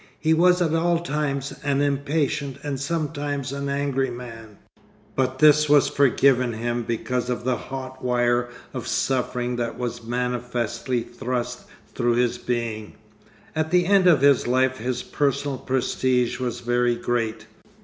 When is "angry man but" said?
3.69-5.37